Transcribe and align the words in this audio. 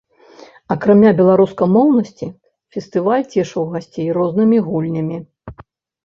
Акрамя 0.75 1.09
беларускамоўнасці, 1.17 2.27
фестываль 2.77 3.25
цешыў 3.33 3.63
гасцей 3.75 4.07
рознымі 4.19 4.57
гульнямі. 4.71 5.17